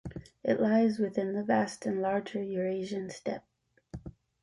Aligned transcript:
It 0.43 0.59
lies 0.59 0.97
within 0.97 1.33
the 1.33 1.43
vast 1.43 1.85
and 1.85 2.01
larger 2.01 2.41
Eurasian 2.41 3.11
Steppe. 3.11 3.45